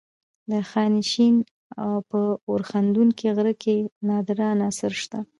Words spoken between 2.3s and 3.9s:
اورښیندونکي غره کې